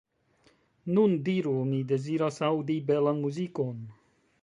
Nun 0.95 1.13
diru: 1.27 1.53
mi 1.73 1.83
deziras 1.93 2.43
aŭdi 2.51 2.79
belan 2.91 3.25
muzikon. 3.27 3.79